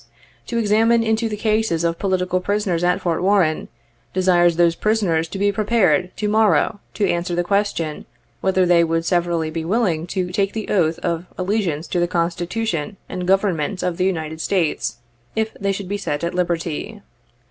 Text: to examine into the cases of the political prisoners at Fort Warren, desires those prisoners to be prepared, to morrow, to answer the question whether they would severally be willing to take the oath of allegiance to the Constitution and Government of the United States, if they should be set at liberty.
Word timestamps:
to 0.47 0.57
examine 0.57 1.03
into 1.03 1.29
the 1.29 1.37
cases 1.37 1.83
of 1.83 1.93
the 1.95 1.99
political 1.99 2.39
prisoners 2.39 2.83
at 2.83 2.99
Fort 2.99 3.21
Warren, 3.21 3.67
desires 4.15 4.55
those 4.55 4.73
prisoners 4.73 5.27
to 5.27 5.37
be 5.37 5.51
prepared, 5.51 6.09
to 6.17 6.27
morrow, 6.27 6.79
to 6.95 7.07
answer 7.07 7.35
the 7.35 7.43
question 7.43 8.07
whether 8.39 8.65
they 8.65 8.83
would 8.83 9.05
severally 9.05 9.51
be 9.51 9.63
willing 9.63 10.07
to 10.07 10.31
take 10.31 10.53
the 10.53 10.69
oath 10.69 10.97
of 11.03 11.27
allegiance 11.37 11.85
to 11.85 11.99
the 11.99 12.07
Constitution 12.07 12.97
and 13.07 13.27
Government 13.27 13.83
of 13.83 13.97
the 13.97 14.05
United 14.05 14.41
States, 14.41 14.97
if 15.35 15.53
they 15.53 15.71
should 15.71 15.87
be 15.87 15.97
set 15.97 16.23
at 16.23 16.33
liberty. 16.33 17.03